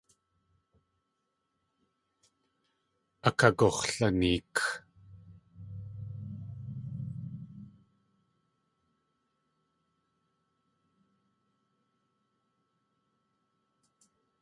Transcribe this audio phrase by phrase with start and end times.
[3.27, 4.55] Akagux̲laneek.